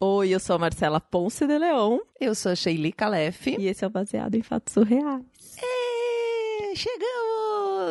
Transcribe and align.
Oi, 0.00 0.32
eu 0.32 0.38
sou 0.38 0.54
a 0.54 0.58
Marcela 0.60 1.00
Ponce 1.00 1.44
de 1.44 1.58
Leon. 1.58 1.98
Eu 2.20 2.32
sou 2.32 2.52
a 2.52 2.54
Sheili 2.54 2.92
Calef. 2.92 3.48
E 3.48 3.66
esse 3.66 3.84
é 3.84 3.86
o 3.88 3.90
Baseado 3.90 4.36
em 4.36 4.42
Fatos 4.42 4.72
Surreais. 4.72 5.24
E 5.60 6.76
chegamos! 6.76 7.17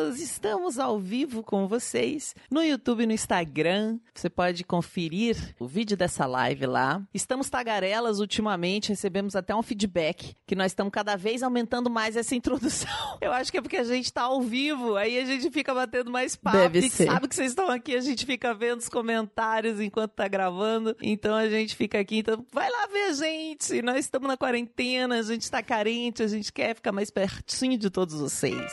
Estamos 0.06 0.78
ao 0.78 0.98
vivo 0.98 1.42
com 1.42 1.66
vocês 1.66 2.34
no 2.48 2.62
YouTube 2.62 3.02
e 3.02 3.06
no 3.06 3.12
Instagram. 3.12 3.98
Você 4.14 4.30
pode 4.30 4.62
conferir 4.62 5.36
o 5.58 5.66
vídeo 5.66 5.96
dessa 5.96 6.24
live 6.24 6.66
lá. 6.66 7.02
Estamos 7.12 7.50
tagarelas 7.50 8.20
ultimamente, 8.20 8.90
recebemos 8.90 9.34
até 9.34 9.54
um 9.54 9.62
feedback 9.62 10.36
que 10.46 10.54
nós 10.54 10.70
estamos 10.72 10.92
cada 10.92 11.16
vez 11.16 11.42
aumentando 11.42 11.90
mais 11.90 12.16
essa 12.16 12.34
introdução. 12.36 13.18
Eu 13.20 13.32
acho 13.32 13.50
que 13.50 13.58
é 13.58 13.60
porque 13.60 13.76
a 13.76 13.84
gente 13.84 14.04
está 14.04 14.22
ao 14.22 14.40
vivo, 14.40 14.94
aí 14.96 15.18
a 15.18 15.24
gente 15.24 15.50
fica 15.50 15.74
batendo 15.74 16.10
mais 16.10 16.36
papo. 16.36 16.56
Deve 16.56 16.78
e 16.78 16.90
ser. 16.90 17.06
sabe 17.06 17.26
que 17.26 17.34
vocês 17.34 17.50
estão 17.50 17.68
aqui, 17.68 17.96
a 17.96 18.00
gente 18.00 18.24
fica 18.24 18.54
vendo 18.54 18.78
os 18.78 18.88
comentários 18.88 19.80
enquanto 19.80 20.12
tá 20.12 20.28
gravando. 20.28 20.96
Então 21.02 21.34
a 21.34 21.48
gente 21.48 21.74
fica 21.74 21.98
aqui, 21.98 22.18
então 22.18 22.46
vai 22.52 22.70
lá 22.70 22.86
ver 22.86 23.04
a 23.04 23.12
gente. 23.12 23.82
Nós 23.82 23.98
estamos 23.98 24.28
na 24.28 24.36
quarentena, 24.36 25.18
a 25.18 25.22
gente 25.22 25.42
está 25.42 25.62
carente, 25.62 26.22
a 26.22 26.28
gente 26.28 26.52
quer 26.52 26.74
ficar 26.74 26.92
mais 26.92 27.10
pertinho 27.10 27.76
de 27.76 27.90
todos 27.90 28.14
vocês. 28.20 28.72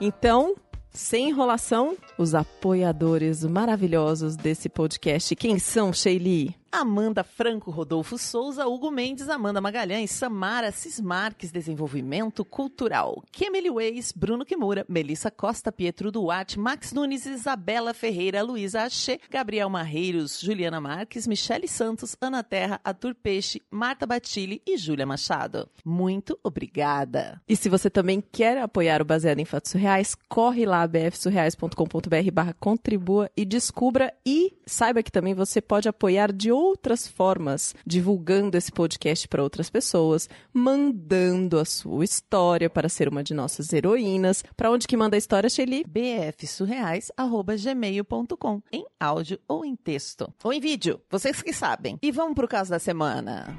Então, 0.00 0.56
sem 0.90 1.28
enrolação, 1.28 1.96
os 2.16 2.34
apoiadores 2.34 3.44
maravilhosos 3.44 4.34
desse 4.34 4.68
podcast. 4.68 5.36
Quem 5.36 5.58
são, 5.58 5.92
Sheili? 5.92 6.59
Amanda 6.72 7.24
Franco, 7.24 7.70
Rodolfo 7.70 8.16
Souza, 8.16 8.66
Hugo 8.66 8.90
Mendes, 8.90 9.28
Amanda 9.28 9.60
Magalhães, 9.60 10.12
Samara 10.12 10.70
Cismarques, 10.70 11.50
Desenvolvimento 11.50 12.44
Cultural, 12.44 13.24
Kemily 13.32 13.68
Weiss, 13.70 14.12
Bruno 14.12 14.44
Kimura, 14.44 14.86
Melissa 14.88 15.30
Costa, 15.30 15.72
Pietro 15.72 16.12
Duarte, 16.12 16.58
Max 16.58 16.92
Nunes, 16.92 17.26
Isabela 17.26 17.92
Ferreira, 17.92 18.42
Luísa 18.42 18.82
Axê, 18.82 19.18
Gabriel 19.28 19.68
Marreiros, 19.68 20.40
Juliana 20.40 20.80
Marques, 20.80 21.26
Michele 21.26 21.66
Santos, 21.66 22.16
Ana 22.20 22.42
Terra, 22.44 22.80
Arthur 22.84 23.14
Peixe, 23.14 23.60
Marta 23.70 24.06
Batilli 24.06 24.62
e 24.64 24.76
Júlia 24.76 25.04
Machado. 25.06 25.68
Muito 25.84 26.38
obrigada. 26.42 27.42
E 27.48 27.56
se 27.56 27.68
você 27.68 27.90
também 27.90 28.20
quer 28.20 28.58
apoiar 28.58 29.02
o 29.02 29.04
Baseado 29.04 29.40
em 29.40 29.44
Fatos 29.44 29.72
Surreais, 29.72 30.14
corre 30.28 30.64
lá, 30.64 30.86
bfsurreais.com.br 30.86 32.30
barra 32.32 32.54
contribua 32.54 33.28
e 33.36 33.44
descubra 33.44 34.14
e 34.24 34.56
saiba 34.66 35.02
que 35.02 35.10
também 35.10 35.34
você 35.34 35.60
pode 35.60 35.88
apoiar 35.88 36.32
de 36.32 36.52
outras 36.60 37.08
formas, 37.08 37.74
divulgando 37.86 38.56
esse 38.56 38.70
podcast 38.70 39.26
para 39.26 39.42
outras 39.42 39.70
pessoas, 39.70 40.28
mandando 40.52 41.58
a 41.58 41.64
sua 41.64 42.04
história 42.04 42.68
para 42.68 42.88
ser 42.88 43.08
uma 43.08 43.24
de 43.24 43.32
nossas 43.34 43.72
heroínas. 43.72 44.44
Para 44.56 44.70
onde 44.70 44.86
que 44.86 44.96
manda 44.96 45.16
a 45.16 45.18
história, 45.18 45.48
Shelly? 45.48 45.84
bfsurreais.gmail.com 45.86 48.62
em 48.72 48.84
áudio 48.98 49.38
ou 49.48 49.64
em 49.64 49.74
texto. 49.74 50.32
Ou 50.44 50.52
em 50.52 50.60
vídeo, 50.60 51.00
vocês 51.10 51.40
que 51.42 51.52
sabem. 51.52 51.98
E 52.02 52.12
vamos 52.12 52.34
pro 52.34 52.46
caso 52.48 52.70
da 52.70 52.78
semana. 52.78 53.56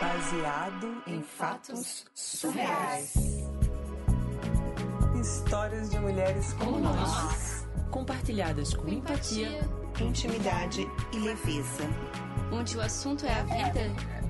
Baseado 0.00 1.02
em 1.06 1.22
fatos 1.22 2.04
surreais. 2.14 3.14
Histórias 5.20 5.90
de 5.90 5.98
mulheres 5.98 6.52
como 6.54 6.78
nós. 6.80 7.66
compartilhadas 7.90 8.74
com 8.74 8.88
empatia, 8.88 9.60
Intimidade 10.00 10.88
e 11.12 11.18
leveza. 11.18 11.84
onde 12.52 12.76
o 12.76 12.80
assunto 12.80 13.24
é 13.26 13.32
a 13.32 13.42
vida 13.42 13.80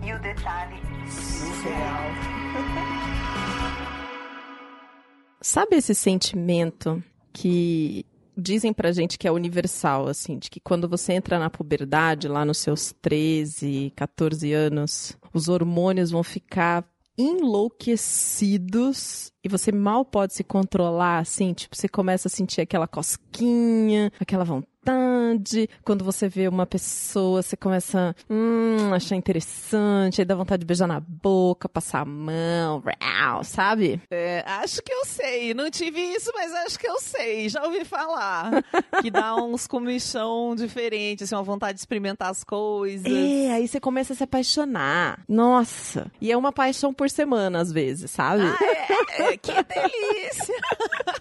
E 0.02 0.12
o 0.12 0.20
detalhe 0.20 0.76
surreal. 1.10 2.04
Sabe 5.40 5.76
esse 5.76 5.94
sentimento 5.94 7.02
que 7.32 8.04
dizem 8.36 8.72
pra 8.72 8.92
gente 8.92 9.18
que 9.18 9.28
é 9.28 9.32
universal, 9.32 10.06
assim, 10.08 10.38
de 10.38 10.50
que 10.50 10.60
quando 10.60 10.88
você 10.88 11.12
entra 11.12 11.38
na 11.38 11.48
puberdade, 11.50 12.28
lá 12.28 12.44
nos 12.44 12.58
seus 12.58 12.94
13, 13.00 13.92
14 13.94 14.52
anos, 14.52 15.16
os 15.32 15.48
hormônios 15.48 16.10
vão 16.10 16.22
ficar 16.22 16.84
enlouquecidos 17.16 18.52
e 19.42 19.48
você 19.48 19.70
mal 19.70 20.04
pode 20.04 20.34
se 20.34 20.42
controlar, 20.42 21.18
assim, 21.18 21.52
tipo, 21.52 21.76
você 21.76 21.88
começa 21.88 22.28
a 22.28 22.30
sentir 22.30 22.60
aquela 22.60 22.88
cosquinha, 22.88 24.12
aquela 24.18 24.44
vontade. 24.44 24.73
Quando 25.84 26.04
você 26.04 26.28
vê 26.28 26.48
uma 26.48 26.66
pessoa, 26.66 27.42
você 27.42 27.56
começa 27.56 28.14
hum, 28.28 28.92
achar 28.92 29.16
interessante, 29.16 30.20
aí 30.20 30.24
dá 30.24 30.34
vontade 30.34 30.60
de 30.60 30.66
beijar 30.66 30.86
na 30.86 31.00
boca, 31.00 31.68
passar 31.68 32.00
a 32.00 32.04
mão, 32.04 32.82
sabe? 33.42 34.00
É, 34.10 34.44
acho 34.46 34.82
que 34.82 34.92
eu 34.92 35.04
sei. 35.04 35.54
Não 35.54 35.70
tive 35.70 36.00
isso, 36.00 36.30
mas 36.34 36.52
acho 36.52 36.78
que 36.78 36.88
eu 36.88 37.00
sei. 37.00 37.48
Já 37.48 37.64
ouvi 37.64 37.84
falar. 37.84 38.50
que 39.02 39.10
dá 39.10 39.34
uns 39.36 39.66
comichão 39.66 40.54
diferentes, 40.54 41.24
assim, 41.28 41.34
uma 41.34 41.42
vontade 41.42 41.74
de 41.74 41.80
experimentar 41.80 42.30
as 42.30 42.44
coisas. 42.44 43.06
É, 43.06 43.52
aí 43.52 43.68
você 43.68 43.80
começa 43.80 44.12
a 44.12 44.16
se 44.16 44.22
apaixonar. 44.22 45.20
Nossa! 45.28 46.10
E 46.20 46.30
é 46.30 46.36
uma 46.36 46.52
paixão 46.52 46.92
por 46.92 47.10
semana, 47.10 47.60
às 47.60 47.72
vezes, 47.72 48.10
sabe? 48.10 48.42
Ah, 48.42 48.58
é, 49.18 49.32
é, 49.32 49.36
que 49.36 49.52
delícia! 49.52 50.54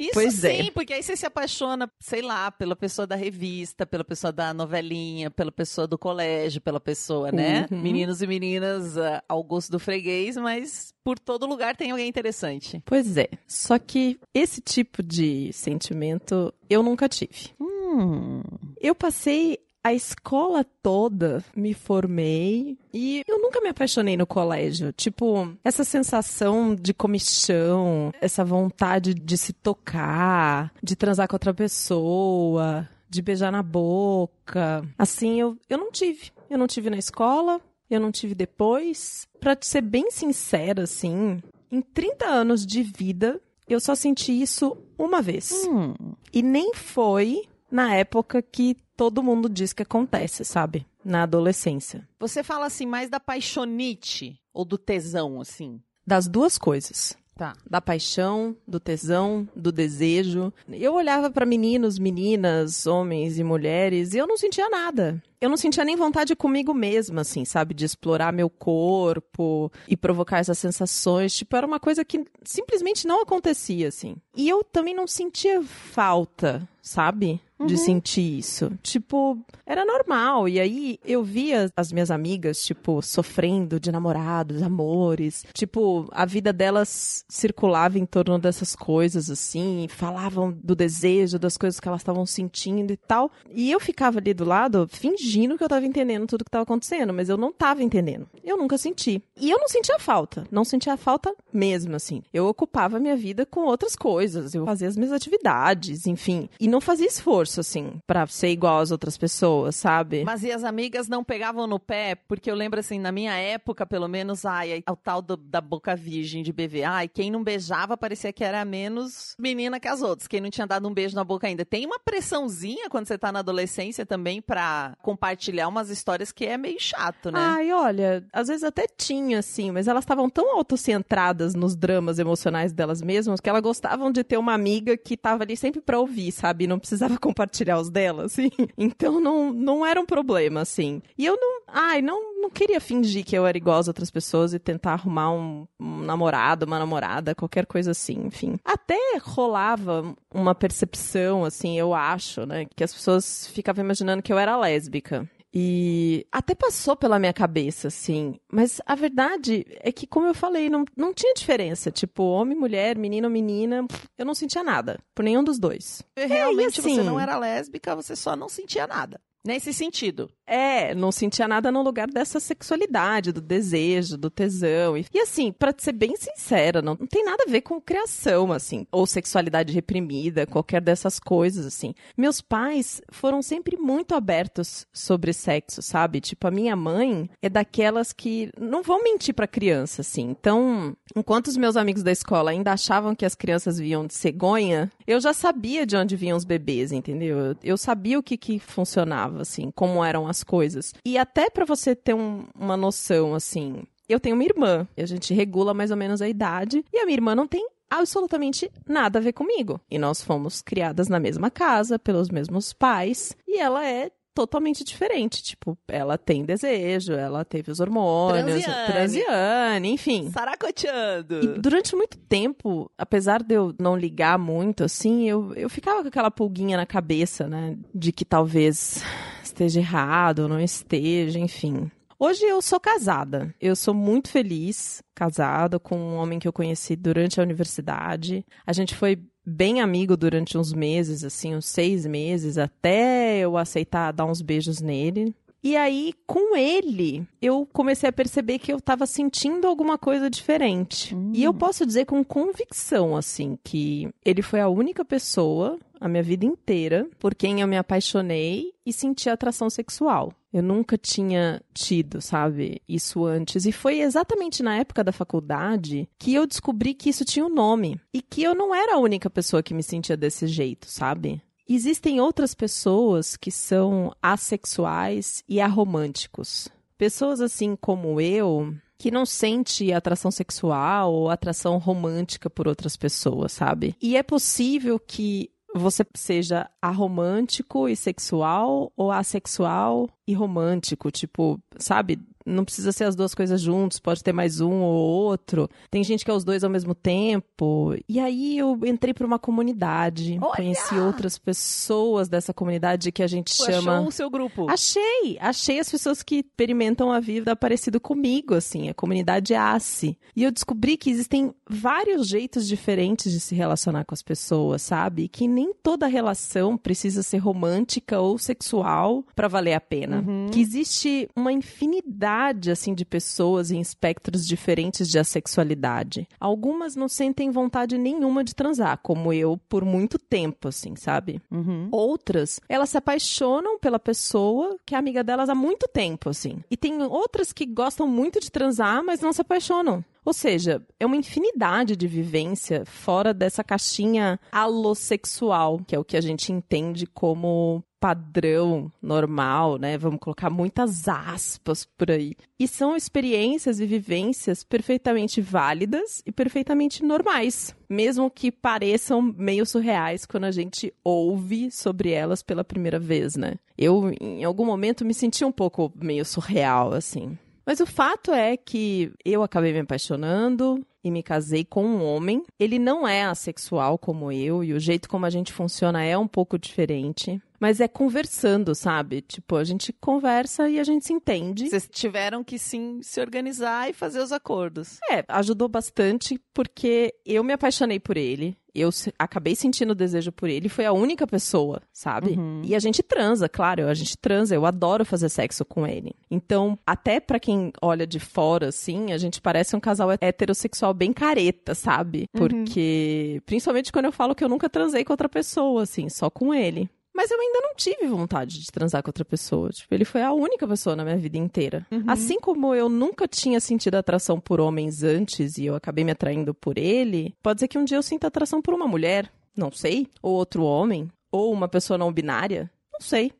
Isso 0.00 0.14
Pois 0.14 0.42
é. 0.44 0.62
sim, 0.62 0.72
porque 0.72 0.94
aí 0.94 1.02
você 1.02 1.14
se 1.14 1.26
apaixona, 1.26 1.92
sei 2.00 2.22
lá, 2.22 2.50
pela 2.50 2.74
pessoa 2.74 3.06
da 3.06 3.14
revista, 3.14 3.84
pela 3.84 4.02
pessoa 4.02 4.32
da 4.32 4.54
novelinha, 4.54 5.30
pela 5.30 5.52
pessoa 5.52 5.86
do 5.86 5.98
colégio, 5.98 6.58
pela 6.58 6.80
pessoa, 6.80 7.30
né? 7.30 7.66
Uhum. 7.70 7.82
Meninos 7.82 8.22
e 8.22 8.26
meninas 8.26 8.96
ah, 8.96 9.22
ao 9.28 9.44
gosto 9.44 9.70
do 9.70 9.78
freguês, 9.78 10.38
mas 10.38 10.94
por 11.04 11.18
todo 11.18 11.44
lugar 11.44 11.76
tem 11.76 11.90
alguém 11.90 12.08
interessante. 12.08 12.82
Pois 12.86 13.18
é. 13.18 13.28
Só 13.46 13.78
que 13.78 14.18
esse 14.32 14.62
tipo 14.62 15.02
de 15.02 15.52
sentimento 15.52 16.52
eu 16.70 16.82
nunca 16.82 17.06
tive. 17.06 17.50
Hum. 17.60 18.42
Eu 18.80 18.94
passei 18.94 19.58
a 19.82 19.94
escola 19.94 20.64
toda, 20.82 21.42
me 21.56 21.72
formei 21.72 22.78
e 22.92 23.22
eu 23.26 23.40
nunca 23.40 23.60
me 23.60 23.68
apaixonei 23.68 24.16
no 24.16 24.26
colégio. 24.26 24.92
Tipo, 24.92 25.56
essa 25.64 25.84
sensação 25.84 26.74
de 26.74 26.92
comichão, 26.92 28.12
essa 28.20 28.44
vontade 28.44 29.14
de 29.14 29.36
se 29.38 29.52
tocar, 29.52 30.72
de 30.82 30.94
transar 30.94 31.26
com 31.26 31.34
outra 31.34 31.54
pessoa, 31.54 32.88
de 33.08 33.22
beijar 33.22 33.50
na 33.50 33.62
boca. 33.62 34.86
Assim, 34.98 35.40
eu, 35.40 35.56
eu 35.68 35.78
não 35.78 35.90
tive. 35.90 36.30
Eu 36.48 36.58
não 36.58 36.66
tive 36.66 36.90
na 36.90 36.98
escola, 36.98 37.60
eu 37.88 38.00
não 38.00 38.12
tive 38.12 38.34
depois. 38.34 39.26
Pra 39.40 39.56
ser 39.60 39.80
bem 39.80 40.10
sincera, 40.10 40.82
assim, 40.82 41.40
em 41.70 41.80
30 41.80 42.26
anos 42.26 42.66
de 42.66 42.82
vida, 42.82 43.40
eu 43.66 43.80
só 43.80 43.94
senti 43.94 44.32
isso 44.32 44.76
uma 44.98 45.22
vez. 45.22 45.66
Hum. 45.66 45.94
E 46.32 46.42
nem 46.42 46.74
foi 46.74 47.44
na 47.70 47.94
época 47.94 48.42
que 48.42 48.76
todo 49.00 49.22
mundo 49.22 49.48
diz 49.48 49.72
que 49.72 49.82
acontece, 49.82 50.44
sabe? 50.44 50.86
Na 51.02 51.22
adolescência. 51.22 52.06
Você 52.18 52.42
fala 52.42 52.66
assim 52.66 52.84
mais 52.84 53.08
da 53.08 53.18
paixonite 53.18 54.38
ou 54.52 54.62
do 54.62 54.76
tesão, 54.76 55.40
assim? 55.40 55.80
Das 56.06 56.28
duas 56.28 56.58
coisas. 56.58 57.16
Tá. 57.34 57.54
Da 57.66 57.80
paixão, 57.80 58.54
do 58.68 58.78
tesão, 58.78 59.48
do 59.56 59.72
desejo. 59.72 60.52
Eu 60.68 60.92
olhava 60.92 61.30
pra 61.30 61.46
meninos, 61.46 61.98
meninas, 61.98 62.86
homens 62.86 63.38
e 63.38 63.42
mulheres 63.42 64.12
e 64.12 64.18
eu 64.18 64.26
não 64.26 64.36
sentia 64.36 64.68
nada. 64.68 65.22
Eu 65.40 65.48
não 65.48 65.56
sentia 65.56 65.82
nem 65.82 65.96
vontade 65.96 66.36
comigo 66.36 66.74
mesma, 66.74 67.22
assim, 67.22 67.46
sabe? 67.46 67.72
De 67.72 67.86
explorar 67.86 68.30
meu 68.30 68.50
corpo 68.50 69.72
e 69.88 69.96
provocar 69.96 70.40
essas 70.40 70.58
sensações. 70.58 71.34
Tipo, 71.34 71.56
era 71.56 71.66
uma 71.66 71.80
coisa 71.80 72.04
que 72.04 72.22
simplesmente 72.44 73.06
não 73.06 73.22
acontecia, 73.22 73.88
assim. 73.88 74.16
E 74.36 74.46
eu 74.46 74.62
também 74.62 74.94
não 74.94 75.06
sentia 75.06 75.62
falta, 75.62 76.68
sabe? 76.82 77.40
De 77.66 77.76
sentir 77.76 78.38
isso. 78.38 78.72
Tipo, 78.82 79.38
era 79.66 79.84
normal. 79.84 80.48
E 80.48 80.58
aí 80.58 80.98
eu 81.04 81.22
via 81.22 81.70
as 81.76 81.92
minhas 81.92 82.10
amigas, 82.10 82.64
tipo, 82.64 83.02
sofrendo 83.02 83.78
de 83.78 83.92
namorados, 83.92 84.62
amores. 84.62 85.44
Tipo, 85.52 86.08
a 86.10 86.24
vida 86.24 86.54
delas 86.54 87.22
circulava 87.28 87.98
em 87.98 88.06
torno 88.06 88.38
dessas 88.38 88.74
coisas, 88.74 89.28
assim. 89.28 89.86
Falavam 89.90 90.56
do 90.64 90.74
desejo, 90.74 91.38
das 91.38 91.58
coisas 91.58 91.78
que 91.78 91.86
elas 91.86 92.00
estavam 92.00 92.24
sentindo 92.24 92.94
e 92.94 92.96
tal. 92.96 93.30
E 93.50 93.70
eu 93.70 93.78
ficava 93.78 94.20
ali 94.20 94.32
do 94.32 94.46
lado, 94.46 94.88
fingindo 94.90 95.58
que 95.58 95.64
eu 95.64 95.68
tava 95.68 95.84
entendendo 95.84 96.26
tudo 96.26 96.44
que 96.44 96.50
tava 96.50 96.62
acontecendo, 96.62 97.12
mas 97.12 97.28
eu 97.28 97.36
não 97.36 97.52
tava 97.52 97.82
entendendo. 97.82 98.26
Eu 98.42 98.56
nunca 98.56 98.78
senti. 98.78 99.22
E 99.38 99.50
eu 99.50 99.58
não 99.58 99.68
sentia 99.68 99.98
falta. 99.98 100.44
Não 100.50 100.64
sentia 100.64 100.96
falta 100.96 101.34
mesmo, 101.52 101.94
assim. 101.94 102.22
Eu 102.32 102.46
ocupava 102.46 102.96
a 102.96 103.00
minha 103.00 103.16
vida 103.16 103.44
com 103.44 103.60
outras 103.66 103.94
coisas. 103.94 104.54
Eu 104.54 104.64
fazia 104.64 104.88
as 104.88 104.96
minhas 104.96 105.12
atividades, 105.12 106.06
enfim. 106.06 106.48
E 106.58 106.66
não 106.66 106.79
fazia 106.80 107.06
esforço, 107.06 107.60
assim, 107.60 108.00
pra 108.06 108.26
ser 108.26 108.48
igual 108.48 108.78
às 108.78 108.90
outras 108.90 109.16
pessoas, 109.18 109.76
sabe? 109.76 110.24
Mas 110.24 110.42
e 110.42 110.50
as 110.52 110.64
amigas 110.64 111.08
não 111.08 111.22
pegavam 111.24 111.66
no 111.66 111.78
pé? 111.78 112.14
Porque 112.14 112.50
eu 112.50 112.54
lembro 112.54 112.80
assim, 112.80 112.98
na 112.98 113.12
minha 113.12 113.34
época, 113.34 113.86
pelo 113.86 114.08
menos, 114.08 114.44
ai, 114.44 114.82
o 114.88 114.96
tal 114.96 115.20
do- 115.22 115.36
da 115.36 115.60
boca 115.60 115.94
virgem 115.96 116.42
de 116.42 116.52
bebê. 116.52 116.82
Ai, 116.84 117.08
quem 117.08 117.30
não 117.30 117.42
beijava 117.44 117.96
parecia 117.96 118.32
que 118.32 118.44
era 118.44 118.64
menos 118.64 119.34
menina 119.38 119.78
que 119.80 119.88
as 119.88 120.02
outras. 120.02 120.26
Quem 120.28 120.40
não 120.40 120.50
tinha 120.50 120.66
dado 120.66 120.88
um 120.88 120.94
beijo 120.94 121.14
na 121.16 121.24
boca 121.24 121.46
ainda. 121.46 121.64
Tem 121.64 121.84
uma 121.86 121.98
pressãozinha 121.98 122.88
quando 122.90 123.06
você 123.06 123.18
tá 123.18 123.32
na 123.32 123.40
adolescência 123.40 124.04
também 124.06 124.40
pra 124.40 124.94
compartilhar 125.02 125.68
umas 125.68 125.90
histórias 125.90 126.30
que 126.32 126.44
é 126.46 126.56
meio 126.56 126.80
chato, 126.80 127.30
né? 127.30 127.38
Ai, 127.40 127.72
olha, 127.72 128.24
às 128.32 128.48
vezes 128.48 128.64
até 128.64 128.86
tinha, 128.86 129.38
assim, 129.38 129.70
mas 129.70 129.88
elas 129.88 130.04
estavam 130.04 130.28
tão 130.30 130.56
autocentradas 130.56 131.54
nos 131.54 131.74
dramas 131.76 132.18
emocionais 132.18 132.72
delas 132.72 133.00
mesmas 133.02 133.40
que 133.40 133.48
elas 133.48 133.62
gostavam 133.62 134.10
de 134.10 134.22
ter 134.24 134.36
uma 134.38 134.54
amiga 134.54 134.96
que 134.96 135.16
tava 135.16 135.44
ali 135.44 135.56
sempre 135.56 135.80
pra 135.80 135.98
ouvir, 135.98 136.32
sabe? 136.32 136.59
Não 136.66 136.78
precisava 136.78 137.16
compartilhar 137.20 137.78
os 137.78 137.90
delas, 137.90 138.32
assim. 138.32 138.50
Então 138.76 139.20
não, 139.20 139.52
não 139.52 139.84
era 139.84 140.00
um 140.00 140.06
problema, 140.06 140.60
assim. 140.60 141.02
E 141.16 141.26
eu 141.26 141.36
não. 141.36 141.60
Ai, 141.68 142.02
não, 142.02 142.40
não 142.40 142.50
queria 142.50 142.80
fingir 142.80 143.24
que 143.24 143.36
eu 143.36 143.46
era 143.46 143.56
igual 143.56 143.78
às 143.78 143.88
outras 143.88 144.10
pessoas 144.10 144.52
e 144.52 144.58
tentar 144.58 144.92
arrumar 144.92 145.32
um, 145.32 145.66
um 145.78 145.98
namorado, 146.00 146.66
uma 146.66 146.78
namorada, 146.78 147.34
qualquer 147.34 147.66
coisa 147.66 147.92
assim, 147.92 148.26
enfim. 148.26 148.56
Até 148.64 148.98
rolava 149.22 150.14
uma 150.32 150.54
percepção, 150.54 151.44
assim, 151.44 151.78
eu 151.78 151.94
acho, 151.94 152.46
né? 152.46 152.66
Que 152.74 152.84
as 152.84 152.92
pessoas 152.92 153.46
ficavam 153.48 153.84
imaginando 153.84 154.22
que 154.22 154.32
eu 154.32 154.38
era 154.38 154.56
lésbica. 154.56 155.28
E 155.52 156.24
até 156.30 156.54
passou 156.54 156.94
pela 156.94 157.18
minha 157.18 157.32
cabeça, 157.32 157.88
assim. 157.88 158.38
Mas 158.52 158.80
a 158.86 158.94
verdade 158.94 159.66
é 159.80 159.90
que, 159.90 160.06
como 160.06 160.26
eu 160.28 160.34
falei, 160.34 160.70
não, 160.70 160.84
não 160.96 161.12
tinha 161.12 161.34
diferença. 161.34 161.90
Tipo, 161.90 162.22
homem, 162.22 162.56
mulher, 162.56 162.96
menino, 162.96 163.28
menina, 163.28 163.84
eu 164.16 164.24
não 164.24 164.34
sentia 164.34 164.62
nada. 164.62 165.00
Por 165.14 165.24
nenhum 165.24 165.42
dos 165.42 165.58
dois. 165.58 166.02
Realmente 166.16 166.78
assim- 166.80 166.94
você 166.94 167.02
não 167.02 167.18
era 167.18 167.36
lésbica, 167.38 167.96
você 167.96 168.14
só 168.14 168.36
não 168.36 168.48
sentia 168.48 168.86
nada. 168.86 169.20
Nesse 169.44 169.72
sentido. 169.72 170.30
É, 170.46 170.96
não 170.96 171.12
sentia 171.12 171.46
nada 171.46 171.70
no 171.70 171.80
lugar 171.80 172.08
dessa 172.08 172.40
sexualidade, 172.40 173.30
do 173.30 173.40
desejo, 173.40 174.18
do 174.18 174.28
tesão. 174.28 174.96
E, 174.96 175.06
assim, 175.20 175.52
pra 175.52 175.72
ser 175.78 175.92
bem 175.92 176.16
sincera, 176.16 176.82
não, 176.82 176.96
não 176.98 177.06
tem 177.06 177.24
nada 177.24 177.44
a 177.46 177.50
ver 177.50 177.60
com 177.60 177.80
criação, 177.80 178.50
assim, 178.50 178.84
ou 178.90 179.06
sexualidade 179.06 179.72
reprimida, 179.72 180.48
qualquer 180.48 180.80
dessas 180.80 181.20
coisas, 181.20 181.64
assim. 181.64 181.94
Meus 182.18 182.40
pais 182.40 183.00
foram 183.12 183.42
sempre 183.42 183.76
muito 183.76 184.12
abertos 184.12 184.88
sobre 184.92 185.32
sexo, 185.32 185.80
sabe? 185.82 186.20
Tipo, 186.20 186.48
a 186.48 186.50
minha 186.50 186.74
mãe 186.74 187.30
é 187.40 187.48
daquelas 187.48 188.12
que 188.12 188.50
não 188.58 188.82
vão 188.82 189.04
mentir 189.04 189.32
pra 189.32 189.46
criança, 189.46 190.00
assim. 190.00 190.30
Então, 190.30 190.96
enquanto 191.14 191.46
os 191.46 191.56
meus 191.56 191.76
amigos 191.76 192.02
da 192.02 192.10
escola 192.10 192.50
ainda 192.50 192.72
achavam 192.72 193.14
que 193.14 193.24
as 193.24 193.36
crianças 193.36 193.78
vinham 193.78 194.04
de 194.04 194.14
cegonha, 194.14 194.90
eu 195.06 195.20
já 195.20 195.32
sabia 195.32 195.86
de 195.86 195.96
onde 195.96 196.16
vinham 196.16 196.36
os 196.36 196.44
bebês, 196.44 196.90
entendeu? 196.90 197.38
Eu, 197.38 197.56
eu 197.62 197.76
sabia 197.78 198.18
o 198.18 198.22
que 198.22 198.36
que 198.36 198.58
funcionava, 198.58 199.29
assim, 199.38 199.70
como 199.74 200.04
eram 200.04 200.26
as 200.26 200.42
coisas. 200.42 200.92
E 201.04 201.16
até 201.18 201.48
pra 201.50 201.64
você 201.64 201.94
ter 201.94 202.14
um- 202.14 202.46
uma 202.54 202.76
noção, 202.76 203.34
assim, 203.34 203.82
eu 204.08 204.18
tenho 204.18 204.34
uma 204.34 204.44
irmã, 204.44 204.88
a 204.96 205.06
gente 205.06 205.32
regula 205.34 205.72
mais 205.74 205.90
ou 205.90 205.96
menos 205.96 206.20
a 206.20 206.28
idade, 206.28 206.84
e 206.92 206.98
a 206.98 207.04
minha 207.04 207.16
irmã 207.16 207.34
não 207.34 207.46
tem 207.46 207.66
absolutamente 207.88 208.70
nada 208.88 209.18
a 209.18 209.22
ver 209.22 209.32
comigo. 209.32 209.80
E 209.90 209.98
nós 209.98 210.22
fomos 210.22 210.62
criadas 210.62 211.08
na 211.08 211.18
mesma 211.20 211.50
casa, 211.50 211.98
pelos 211.98 212.28
mesmos 212.30 212.72
pais, 212.72 213.36
e 213.46 213.58
ela 213.58 213.84
é 213.86 214.10
totalmente 214.40 214.82
diferente. 214.82 215.42
Tipo, 215.42 215.76
ela 215.86 216.16
tem 216.16 216.44
desejo, 216.44 217.12
ela 217.12 217.44
teve 217.44 217.70
os 217.70 217.78
hormônios, 217.78 218.64
Transiane. 218.64 218.92
transiane, 218.92 219.92
enfim. 219.92 220.30
Saracoteando. 220.30 221.56
E 221.56 221.60
durante 221.60 221.94
muito 221.94 222.16
tempo, 222.16 222.90
apesar 222.96 223.42
de 223.42 223.54
eu 223.54 223.74
não 223.78 223.96
ligar 223.96 224.38
muito, 224.38 224.84
assim, 224.84 225.28
eu, 225.28 225.54
eu 225.54 225.68
ficava 225.68 226.00
com 226.00 226.08
aquela 226.08 226.30
pulguinha 226.30 226.76
na 226.78 226.86
cabeça, 226.86 227.46
né? 227.46 227.76
De 227.94 228.12
que 228.12 228.24
talvez 228.24 229.02
esteja 229.42 229.80
errado 229.80 230.48
não 230.48 230.58
esteja, 230.60 231.38
enfim. 231.38 231.90
Hoje 232.18 232.44
eu 232.44 232.60
sou 232.62 232.78
casada. 232.80 233.54
Eu 233.60 233.74
sou 233.74 233.94
muito 233.94 234.28
feliz 234.30 235.02
casada 235.14 235.78
com 235.78 235.96
um 235.98 236.16
homem 236.16 236.38
que 236.38 236.46
eu 236.48 236.52
conheci 236.52 236.96
durante 236.96 237.40
a 237.40 237.42
universidade. 237.42 238.44
A 238.66 238.72
gente 238.72 238.94
foi 238.94 239.18
bem 239.44 239.80
amigo 239.80 240.16
durante 240.16 240.56
uns 240.58 240.72
meses, 240.72 241.24
assim, 241.24 241.54
uns 241.54 241.66
seis 241.66 242.06
meses, 242.06 242.58
até 242.58 243.38
eu 243.38 243.56
aceitar 243.56 244.12
dar 244.12 244.26
uns 244.26 244.42
beijos 244.42 244.80
nele. 244.80 245.34
E 245.62 245.76
aí, 245.76 246.14
com 246.26 246.56
ele, 246.56 247.26
eu 247.40 247.68
comecei 247.72 248.08
a 248.08 248.12
perceber 248.12 248.58
que 248.58 248.72
eu 248.72 248.80
tava 248.80 249.06
sentindo 249.06 249.66
alguma 249.66 249.98
coisa 249.98 250.30
diferente. 250.30 251.14
E 251.34 251.44
eu 251.44 251.52
posso 251.52 251.84
dizer 251.84 252.06
com 252.06 252.24
convicção, 252.24 253.14
assim, 253.14 253.58
que 253.62 254.08
ele 254.24 254.40
foi 254.40 254.60
a 254.60 254.68
única 254.68 255.04
pessoa, 255.04 255.78
a 256.00 256.08
minha 256.08 256.22
vida 256.22 256.46
inteira, 256.46 257.06
por 257.18 257.34
quem 257.34 257.60
eu 257.60 257.68
me 257.68 257.76
apaixonei 257.76 258.72
e 258.86 258.92
senti 258.92 259.28
atração 259.28 259.68
sexual. 259.68 260.32
Eu 260.52 260.62
nunca 260.62 260.98
tinha 260.98 261.62
tido, 261.72 262.20
sabe, 262.20 262.82
isso 262.88 263.24
antes. 263.24 263.66
E 263.66 263.70
foi 263.70 264.00
exatamente 264.00 264.62
na 264.62 264.78
época 264.78 265.04
da 265.04 265.12
faculdade 265.12 266.08
que 266.18 266.34
eu 266.34 266.46
descobri 266.46 266.92
que 266.94 267.10
isso 267.10 267.24
tinha 267.24 267.44
um 267.44 267.54
nome. 267.54 268.00
E 268.12 268.20
que 268.20 268.42
eu 268.42 268.54
não 268.54 268.74
era 268.74 268.94
a 268.94 268.98
única 268.98 269.30
pessoa 269.30 269.62
que 269.62 269.74
me 269.74 269.82
sentia 269.82 270.16
desse 270.16 270.46
jeito, 270.48 270.90
sabe? 270.90 271.40
Existem 271.72 272.20
outras 272.20 272.52
pessoas 272.52 273.36
que 273.36 273.52
são 273.52 274.12
assexuais 274.20 275.44
e 275.48 275.60
aromânticos. 275.60 276.68
Pessoas 276.98 277.40
assim 277.40 277.76
como 277.76 278.20
eu, 278.20 278.74
que 278.98 279.08
não 279.08 279.24
sente 279.24 279.92
atração 279.92 280.32
sexual 280.32 281.14
ou 281.14 281.30
atração 281.30 281.78
romântica 281.78 282.50
por 282.50 282.66
outras 282.66 282.96
pessoas, 282.96 283.52
sabe? 283.52 283.94
E 284.02 284.16
é 284.16 284.22
possível 284.24 284.98
que 284.98 285.48
você 285.72 286.04
seja 286.14 286.68
aromântico 286.82 287.88
e 287.88 287.94
sexual 287.94 288.92
ou 288.96 289.12
assexual 289.12 290.10
e 290.26 290.34
romântico, 290.34 291.08
tipo, 291.10 291.62
sabe? 291.78 292.18
Não 292.46 292.64
precisa 292.64 292.92
ser 292.92 293.04
as 293.04 293.14
duas 293.14 293.34
coisas 293.34 293.60
juntos, 293.60 293.98
pode 293.98 294.22
ter 294.22 294.32
mais 294.32 294.60
um 294.60 294.80
ou 294.80 294.94
outro. 294.94 295.68
Tem 295.90 296.02
gente 296.02 296.24
que 296.24 296.30
é 296.30 296.34
os 296.34 296.44
dois 296.44 296.64
ao 296.64 296.70
mesmo 296.70 296.94
tempo. 296.94 297.94
E 298.08 298.18
aí 298.18 298.58
eu 298.58 298.78
entrei 298.84 299.12
para 299.12 299.26
uma 299.26 299.38
comunidade, 299.38 300.38
Olha! 300.40 300.56
conheci 300.56 300.94
outras 300.96 301.38
pessoas 301.38 302.28
dessa 302.28 302.52
comunidade 302.54 303.12
que 303.12 303.22
a 303.22 303.26
gente 303.26 303.54
Tu 303.56 303.64
chama 303.64 303.96
achou 303.98 304.08
o 304.08 304.12
seu 304.12 304.30
grupo. 304.30 304.70
Achei, 304.70 305.38
achei 305.40 305.78
as 305.78 305.90
pessoas 305.90 306.22
que 306.22 306.36
experimentam 306.36 307.12
a 307.12 307.20
vida 307.20 307.54
parecido 307.54 308.00
comigo, 308.00 308.54
assim, 308.54 308.88
a 308.88 308.94
comunidade 308.94 309.54
ACE. 309.54 310.18
E 310.34 310.42
eu 310.42 310.50
descobri 310.50 310.96
que 310.96 311.10
existem 311.10 311.54
vários 311.68 312.28
jeitos 312.28 312.66
diferentes 312.66 313.32
de 313.32 313.40
se 313.40 313.54
relacionar 313.54 314.04
com 314.04 314.14
as 314.14 314.22
pessoas, 314.22 314.82
sabe? 314.82 315.28
Que 315.28 315.46
nem 315.46 315.72
toda 315.82 316.06
relação 316.06 316.76
precisa 316.76 317.22
ser 317.22 317.38
romântica 317.38 318.20
ou 318.20 318.38
sexual 318.38 319.24
para 319.34 319.48
valer 319.48 319.74
a 319.74 319.80
pena. 319.80 320.24
Que 320.50 320.60
existe 320.60 321.28
uma 321.36 321.52
infinidade, 321.52 322.29
assim, 322.70 322.94
de 322.94 323.04
pessoas 323.04 323.70
em 323.70 323.80
espectros 323.80 324.46
diferentes 324.46 325.08
de 325.08 325.18
assexualidade. 325.18 326.28
Algumas 326.38 326.94
não 326.94 327.08
sentem 327.08 327.50
vontade 327.50 327.98
nenhuma 327.98 328.44
de 328.44 328.54
transar, 328.54 328.98
como 329.02 329.32
eu, 329.32 329.58
por 329.68 329.84
muito 329.84 330.18
tempo, 330.18 330.68
assim, 330.68 330.94
sabe? 330.96 331.40
Uhum. 331.50 331.88
Outras, 331.90 332.60
elas 332.68 332.90
se 332.90 332.98
apaixonam 332.98 333.78
pela 333.78 333.98
pessoa 333.98 334.76
que 334.84 334.94
é 334.94 334.98
amiga 334.98 335.24
delas 335.24 335.48
há 335.48 335.54
muito 335.54 335.88
tempo, 335.88 336.28
assim. 336.28 336.62
E 336.70 336.76
tem 336.76 337.02
outras 337.02 337.52
que 337.52 337.66
gostam 337.66 338.06
muito 338.06 338.40
de 338.40 338.50
transar, 338.50 339.02
mas 339.04 339.20
não 339.20 339.32
se 339.32 339.40
apaixonam. 339.40 340.04
Ou 340.24 340.32
seja, 340.32 340.82
é 340.98 341.06
uma 341.06 341.16
infinidade 341.16 341.96
de 341.96 342.06
vivência 342.06 342.84
fora 342.84 343.32
dessa 343.32 343.64
caixinha 343.64 344.38
alossexual, 344.52 345.80
que 345.86 345.94
é 345.94 345.98
o 345.98 346.04
que 346.04 346.16
a 346.16 346.20
gente 346.20 346.52
entende 346.52 347.06
como 347.06 347.82
padrão 348.00 348.90
normal, 349.02 349.76
né? 349.76 349.98
Vamos 349.98 350.18
colocar 350.18 350.48
muitas 350.48 351.06
aspas 351.06 351.84
por 351.84 352.10
aí. 352.10 352.34
E 352.58 352.66
são 352.66 352.96
experiências 352.96 353.78
e 353.78 353.86
vivências 353.86 354.64
perfeitamente 354.64 355.40
válidas 355.42 356.22
e 356.24 356.32
perfeitamente 356.32 357.04
normais, 357.04 357.76
mesmo 357.88 358.30
que 358.30 358.50
pareçam 358.50 359.20
meio 359.20 359.66
surreais 359.66 360.24
quando 360.24 360.44
a 360.44 360.50
gente 360.50 360.92
ouve 361.04 361.70
sobre 361.70 362.10
elas 362.10 362.42
pela 362.42 362.64
primeira 362.64 362.98
vez, 362.98 363.36
né? 363.36 363.54
Eu, 363.76 364.10
em 364.20 364.44
algum 364.44 364.64
momento, 364.64 365.04
me 365.04 365.14
senti 365.14 365.44
um 365.44 365.52
pouco 365.52 365.92
meio 365.94 366.24
surreal, 366.24 366.92
assim. 366.92 367.38
Mas 367.64 367.80
o 367.80 367.86
fato 367.86 368.32
é 368.32 368.56
que 368.56 369.12
eu 369.24 369.42
acabei 369.42 369.72
me 369.72 369.80
apaixonando 369.80 370.84
e 371.04 371.10
me 371.10 371.22
casei 371.22 371.64
com 371.64 371.84
um 371.84 372.04
homem. 372.04 372.42
Ele 372.58 372.78
não 372.78 373.06
é 373.06 373.24
assexual 373.24 373.98
como 373.98 374.32
eu 374.32 374.64
e 374.64 374.72
o 374.72 374.80
jeito 374.80 375.08
como 375.08 375.26
a 375.26 375.30
gente 375.30 375.52
funciona 375.52 376.02
é 376.02 376.16
um 376.16 376.26
pouco 376.26 376.58
diferente. 376.58 377.40
Mas 377.60 377.78
é 377.78 377.86
conversando, 377.86 378.74
sabe? 378.74 379.20
Tipo, 379.20 379.56
a 379.56 379.64
gente 379.64 379.92
conversa 379.92 380.68
e 380.68 380.80
a 380.80 380.84
gente 380.84 381.04
se 381.04 381.12
entende. 381.12 381.68
Vocês 381.68 381.86
tiveram 381.92 382.42
que 382.42 382.58
sim 382.58 383.00
se 383.02 383.20
organizar 383.20 383.90
e 383.90 383.92
fazer 383.92 384.20
os 384.20 384.32
acordos. 384.32 384.98
É, 385.10 385.22
ajudou 385.28 385.68
bastante 385.68 386.40
porque 386.54 387.14
eu 387.24 387.44
me 387.44 387.52
apaixonei 387.52 388.00
por 388.00 388.16
ele. 388.16 388.56
Eu 388.72 388.88
acabei 389.18 389.56
sentindo 389.56 389.96
desejo 389.96 390.30
por 390.30 390.48
ele. 390.48 390.68
Foi 390.68 390.86
a 390.86 390.92
única 390.92 391.26
pessoa, 391.26 391.82
sabe? 391.92 392.38
E 392.62 392.74
a 392.74 392.78
gente 392.78 393.02
transa, 393.02 393.48
claro, 393.48 393.88
a 393.88 393.94
gente 393.94 394.16
transa. 394.16 394.54
Eu 394.54 394.64
adoro 394.64 395.04
fazer 395.04 395.28
sexo 395.28 395.64
com 395.64 395.84
ele. 395.84 396.14
Então, 396.30 396.78
até 396.86 397.18
pra 397.18 397.40
quem 397.40 397.72
olha 397.82 398.06
de 398.06 398.20
fora, 398.20 398.68
assim, 398.68 399.12
a 399.12 399.18
gente 399.18 399.40
parece 399.40 399.74
um 399.74 399.80
casal 399.80 400.10
heterossexual 400.20 400.94
bem 400.94 401.12
careta, 401.12 401.74
sabe? 401.74 402.28
Porque, 402.32 403.42
principalmente 403.44 403.92
quando 403.92 404.04
eu 404.04 404.12
falo 404.12 404.36
que 404.36 404.44
eu 404.44 404.48
nunca 404.48 404.70
transei 404.70 405.04
com 405.04 405.12
outra 405.12 405.28
pessoa, 405.28 405.82
assim, 405.82 406.08
só 406.08 406.30
com 406.30 406.54
ele. 406.54 406.88
Mas 407.20 407.30
eu 407.30 407.38
ainda 407.38 407.60
não 407.60 407.74
tive 407.74 408.06
vontade 408.06 408.58
de 408.58 408.72
transar 408.72 409.02
com 409.02 409.10
outra 409.10 409.26
pessoa. 409.26 409.68
Tipo, 409.68 409.94
ele 409.94 410.06
foi 410.06 410.22
a 410.22 410.32
única 410.32 410.66
pessoa 410.66 410.96
na 410.96 411.04
minha 411.04 411.18
vida 411.18 411.36
inteira. 411.36 411.86
Assim 412.06 412.40
como 412.40 412.74
eu 412.74 412.88
nunca 412.88 413.28
tinha 413.28 413.60
sentido 413.60 413.96
atração 413.96 414.40
por 414.40 414.58
homens 414.58 415.02
antes 415.02 415.58
e 415.58 415.66
eu 415.66 415.74
acabei 415.74 416.02
me 416.02 416.12
atraindo 416.12 416.54
por 416.54 416.78
ele, 416.78 417.36
pode 417.42 417.60
ser 417.60 417.68
que 417.68 417.76
um 417.76 417.84
dia 417.84 417.98
eu 417.98 418.02
sinta 418.02 418.28
atração 418.28 418.62
por 418.62 418.72
uma 418.72 418.88
mulher, 418.88 419.30
não 419.54 419.70
sei, 419.70 420.06
ou 420.22 420.32
outro 420.32 420.62
homem, 420.62 421.10
ou 421.30 421.52
uma 421.52 421.68
pessoa 421.68 421.98
não 421.98 422.10
binária, 422.10 422.70
não 422.90 423.02
sei. 423.02 423.32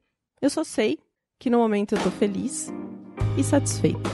Eu 0.42 0.50
só 0.50 0.62
sei 0.62 0.98
que 1.38 1.48
no 1.48 1.56
momento 1.56 1.94
eu 1.94 2.02
tô 2.02 2.10
feliz 2.10 2.70
e 3.38 3.42
satisfeita. 3.42 4.10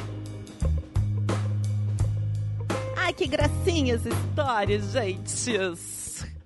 Ai, 2.96 3.12
que 3.12 3.26
gracinha 3.26 3.96
essa 3.96 4.10
história, 4.10 4.78
gente! 4.78 5.95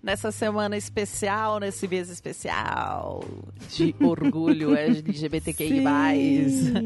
Nessa 0.03 0.33
semana 0.33 0.77
especial, 0.77 1.61
nesse 1.61 1.87
mês 1.87 2.09
especial 2.09 3.23
de 3.69 3.95
orgulho 4.01 4.75
LGBTQI+. 4.77 5.85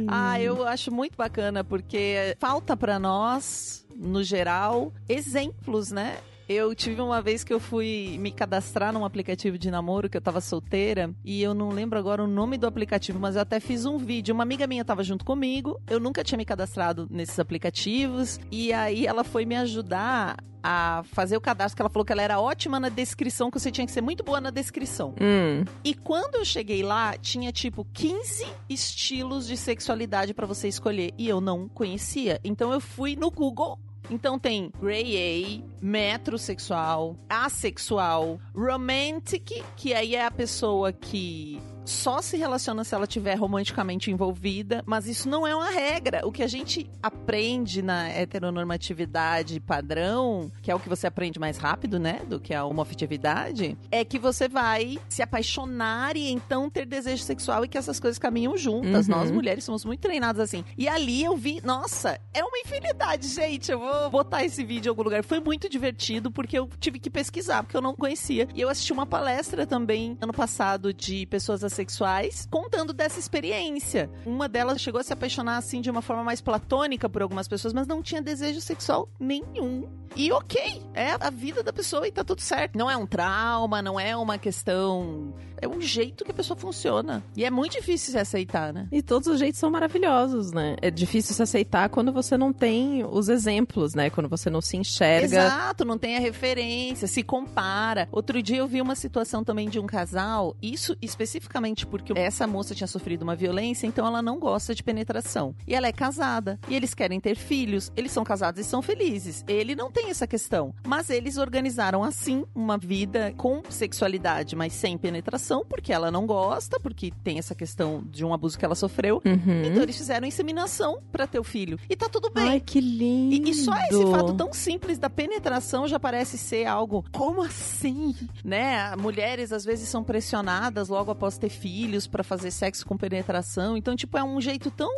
Ah, 0.08 0.40
eu 0.40 0.66
acho 0.66 0.92
muito 0.92 1.16
bacana, 1.16 1.62
porque 1.62 2.36
falta 2.40 2.76
pra 2.76 2.98
nós, 2.98 3.86
no 3.94 4.22
geral, 4.24 4.92
exemplos, 5.08 5.92
né? 5.92 6.16
Eu 6.46 6.74
tive 6.74 7.00
uma 7.00 7.22
vez 7.22 7.42
que 7.42 7.54
eu 7.54 7.58
fui 7.58 8.18
me 8.20 8.30
cadastrar 8.30 8.92
num 8.92 9.04
aplicativo 9.04 9.56
de 9.56 9.70
namoro, 9.70 10.10
que 10.10 10.16
eu 10.16 10.20
tava 10.20 10.42
solteira, 10.42 11.10
e 11.24 11.42
eu 11.42 11.54
não 11.54 11.70
lembro 11.70 11.98
agora 11.98 12.22
o 12.22 12.26
nome 12.26 12.58
do 12.58 12.66
aplicativo, 12.66 13.18
mas 13.18 13.34
eu 13.34 13.40
até 13.40 13.58
fiz 13.58 13.86
um 13.86 13.96
vídeo. 13.96 14.34
Uma 14.34 14.42
amiga 14.42 14.66
minha 14.66 14.84
tava 14.84 15.02
junto 15.02 15.24
comigo, 15.24 15.80
eu 15.88 15.98
nunca 15.98 16.22
tinha 16.22 16.36
me 16.36 16.44
cadastrado 16.44 17.08
nesses 17.10 17.38
aplicativos, 17.38 18.38
e 18.50 18.74
aí 18.74 19.06
ela 19.06 19.24
foi 19.24 19.46
me 19.46 19.56
ajudar 19.56 20.36
a 20.66 21.02
fazer 21.12 21.36
o 21.36 21.40
cadastro, 21.42 21.76
que 21.76 21.82
ela 21.82 21.90
falou 21.90 22.06
que 22.06 22.12
ela 22.12 22.22
era 22.22 22.40
ótima 22.40 22.80
na 22.80 22.88
descrição, 22.88 23.50
que 23.50 23.60
você 23.60 23.70
tinha 23.70 23.86
que 23.86 23.92
ser 23.92 24.00
muito 24.00 24.24
boa 24.24 24.40
na 24.40 24.48
descrição. 24.50 25.14
Hum, 25.20 25.62
E 25.84 25.92
quando 25.94 26.36
eu 26.36 26.44
cheguei 26.44 26.82
lá, 26.82 27.14
tinha 27.18 27.52
tipo 27.52 27.86
15 27.92 28.46
estilos 28.70 29.46
de 29.46 29.58
sexualidade 29.58 30.32
pra 30.32 30.46
você 30.46 30.66
escolher 30.66 31.12
e 31.18 31.28
eu 31.28 31.38
não 31.38 31.68
conhecia. 31.68 32.40
Então 32.42 32.72
eu 32.72 32.80
fui 32.80 33.14
no 33.14 33.30
Google. 33.30 33.78
Então 34.10 34.38
tem 34.38 34.70
Grey 34.80 35.62
A, 35.62 35.84
metrosexual, 35.84 37.16
assexual, 37.28 38.38
romantic, 38.54 39.62
que 39.76 39.94
aí 39.94 40.14
é 40.14 40.24
a 40.24 40.30
pessoa 40.30 40.92
que 40.92 41.60
só 41.84 42.22
se 42.22 42.36
relaciona 42.36 42.84
se 42.84 42.94
ela 42.94 43.04
estiver 43.04 43.34
romanticamente 43.34 44.10
envolvida, 44.10 44.82
mas 44.86 45.06
isso 45.06 45.28
não 45.28 45.46
é 45.46 45.54
uma 45.54 45.70
regra. 45.70 46.26
O 46.26 46.32
que 46.32 46.42
a 46.42 46.48
gente 46.48 46.90
aprende 47.02 47.82
na 47.82 48.08
heteronormatividade 48.08 49.60
padrão, 49.60 50.50
que 50.62 50.70
é 50.70 50.74
o 50.74 50.80
que 50.80 50.88
você 50.88 51.06
aprende 51.06 51.38
mais 51.38 51.58
rápido, 51.58 51.98
né, 51.98 52.20
do 52.28 52.40
que 52.40 52.54
a 52.54 52.64
homofetividade, 52.64 53.76
é 53.90 54.04
que 54.04 54.18
você 54.18 54.48
vai 54.48 54.98
se 55.08 55.22
apaixonar 55.22 56.16
e 56.16 56.30
então 56.30 56.70
ter 56.70 56.86
desejo 56.86 57.22
sexual 57.22 57.64
e 57.64 57.68
que 57.68 57.78
essas 57.78 58.00
coisas 58.00 58.18
caminham 58.18 58.56
juntas. 58.56 59.08
Uhum. 59.08 59.14
Nós 59.14 59.30
mulheres 59.30 59.64
somos 59.64 59.84
muito 59.84 60.00
treinadas 60.00 60.40
assim. 60.40 60.64
E 60.76 60.88
ali 60.88 61.24
eu 61.24 61.36
vi, 61.36 61.60
nossa, 61.64 62.20
é 62.32 62.42
uma 62.44 62.58
infinidade, 62.58 63.28
gente. 63.28 63.70
Eu 63.70 63.78
vou 63.78 64.10
botar 64.10 64.44
esse 64.44 64.64
vídeo 64.64 64.88
em 64.88 64.90
algum 64.90 65.02
lugar. 65.02 65.22
Foi 65.24 65.40
muito 65.40 65.68
divertido 65.68 66.30
porque 66.30 66.58
eu 66.58 66.68
tive 66.78 66.98
que 66.98 67.10
pesquisar, 67.10 67.62
porque 67.62 67.76
eu 67.76 67.82
não 67.82 67.94
conhecia. 67.94 68.48
E 68.54 68.60
eu 68.60 68.68
assisti 68.68 68.92
uma 68.92 69.06
palestra 69.06 69.66
também 69.66 70.16
ano 70.20 70.32
passado 70.32 70.92
de 70.92 71.26
pessoas 71.26 71.64
assexuais 71.74 72.46
contando 72.50 72.92
dessa 72.92 73.18
experiência. 73.18 74.08
Uma 74.24 74.48
delas 74.48 74.80
chegou 74.80 75.00
a 75.00 75.04
se 75.04 75.12
apaixonar 75.12 75.56
assim 75.56 75.80
de 75.80 75.90
uma 75.90 76.00
forma 76.00 76.22
mais 76.22 76.40
platônica 76.40 77.08
por 77.08 77.20
algumas 77.20 77.48
pessoas, 77.48 77.74
mas 77.74 77.86
não 77.86 78.02
tinha 78.02 78.22
desejo 78.22 78.60
sexual 78.60 79.08
nenhum. 79.18 79.88
E 80.16 80.30
ok, 80.30 80.80
é 80.94 81.10
a 81.18 81.28
vida 81.28 81.62
da 81.62 81.72
pessoa 81.72 82.06
e 82.06 82.12
tá 82.12 82.22
tudo 82.22 82.40
certo. 82.40 82.78
Não 82.78 82.88
é 82.88 82.96
um 82.96 83.04
trauma, 83.04 83.82
não 83.82 83.98
é 83.98 84.16
uma 84.16 84.38
questão. 84.38 85.34
É 85.60 85.66
um 85.66 85.80
jeito 85.80 86.24
que 86.24 86.30
a 86.30 86.34
pessoa 86.34 86.56
funciona. 86.56 87.24
E 87.36 87.44
é 87.44 87.50
muito 87.50 87.72
difícil 87.72 88.12
se 88.12 88.18
aceitar, 88.18 88.72
né? 88.72 88.86
E 88.92 89.02
todos 89.02 89.26
os 89.26 89.38
jeitos 89.38 89.58
são 89.58 89.70
maravilhosos, 89.70 90.52
né? 90.52 90.76
É 90.80 90.90
difícil 90.90 91.34
se 91.34 91.42
aceitar 91.42 91.88
quando 91.88 92.12
você 92.12 92.36
não 92.36 92.52
tem 92.52 93.04
os 93.04 93.28
exemplos, 93.28 93.94
né? 93.94 94.08
Quando 94.08 94.28
você 94.28 94.48
não 94.48 94.60
se 94.60 94.76
enxerga. 94.76 95.24
Exato, 95.24 95.84
não 95.84 95.98
tem 95.98 96.16
a 96.16 96.20
referência, 96.20 97.08
se 97.08 97.22
compara. 97.22 98.08
Outro 98.12 98.40
dia 98.42 98.58
eu 98.58 98.68
vi 98.68 98.80
uma 98.80 98.94
situação 98.94 99.42
também 99.42 99.68
de 99.68 99.80
um 99.80 99.86
casal, 99.86 100.54
isso 100.62 100.96
especificamente 101.02 101.63
porque 101.86 102.12
essa 102.16 102.46
moça 102.46 102.74
tinha 102.74 102.86
sofrido 102.86 103.22
uma 103.22 103.34
violência, 103.34 103.86
então 103.86 104.06
ela 104.06 104.20
não 104.20 104.38
gosta 104.38 104.74
de 104.74 104.82
penetração. 104.82 105.54
E 105.66 105.74
ela 105.74 105.86
é 105.86 105.92
casada, 105.92 106.58
e 106.68 106.74
eles 106.74 106.92
querem 106.92 107.20
ter 107.20 107.36
filhos, 107.36 107.90
eles 107.96 108.12
são 108.12 108.24
casados 108.24 108.60
e 108.60 108.64
são 108.64 108.82
felizes. 108.82 109.44
Ele 109.48 109.74
não 109.74 109.90
tem 109.90 110.10
essa 110.10 110.26
questão, 110.26 110.74
mas 110.86 111.08
eles 111.08 111.38
organizaram 111.38 112.04
assim 112.04 112.44
uma 112.54 112.76
vida 112.76 113.32
com 113.36 113.62
sexualidade, 113.68 114.54
mas 114.54 114.72
sem 114.72 114.98
penetração, 114.98 115.64
porque 115.66 115.92
ela 115.92 116.10
não 116.10 116.26
gosta, 116.26 116.78
porque 116.80 117.12
tem 117.22 117.38
essa 117.38 117.54
questão 117.54 118.02
de 118.10 118.24
um 118.24 118.34
abuso 118.34 118.58
que 118.58 118.64
ela 118.64 118.74
sofreu. 118.74 119.22
Uhum. 119.24 119.64
Então 119.64 119.82
eles 119.82 119.96
fizeram 119.96 120.26
inseminação 120.26 121.00
pra 121.10 121.26
ter 121.26 121.38
o 121.38 121.44
filho. 121.44 121.78
E 121.88 121.96
tá 121.96 122.08
tudo 122.08 122.30
bem. 122.30 122.48
Ai, 122.48 122.60
que 122.60 122.80
lindo. 122.80 123.48
E, 123.48 123.50
e 123.50 123.54
só 123.54 123.74
esse 123.76 124.10
fato 124.10 124.34
tão 124.34 124.52
simples 124.52 124.98
da 124.98 125.08
penetração 125.08 125.86
já 125.86 125.98
parece 125.98 126.36
ser 126.36 126.66
algo. 126.66 127.04
Como 127.12 127.42
assim? 127.42 128.14
Né? 128.44 128.94
Mulheres 128.96 129.52
às 129.52 129.64
vezes 129.64 129.88
são 129.88 130.02
pressionadas 130.02 130.88
logo 130.88 131.10
após 131.10 131.38
ter 131.38 131.48
filhos 131.54 132.06
pra 132.06 132.22
fazer 132.24 132.50
sexo 132.50 132.84
com 132.86 132.96
penetração. 132.96 133.76
Então, 133.76 133.94
tipo, 133.96 134.16
é 134.18 134.24
um 134.24 134.40
jeito 134.40 134.70
tão 134.70 134.90